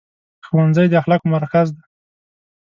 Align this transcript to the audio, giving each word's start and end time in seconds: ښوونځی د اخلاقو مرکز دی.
ښوونځی 0.45 0.85
د 0.89 0.93
اخلاقو 1.01 1.27
مرکز 1.35 1.67
دی. 1.75 1.81